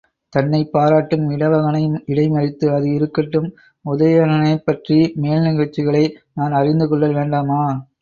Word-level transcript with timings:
தன்னைப் 0.33 0.71
பாராட்டும் 0.71 1.29
இடவகனை 1.29 1.81
இடைமறித்து, 2.07 2.65
அது 2.69 2.93
இருக்கட்டும், 2.93 3.47
உதயணனைப் 3.85 4.65
பற்றி 4.65 4.99
மேல்நிகழ்ச்சிகளை 5.21 6.05
நான் 6.33 6.59
அறிந்து 6.61 6.87
கொள்ளல் 6.87 7.13
வேண்டாமா? 7.13 7.63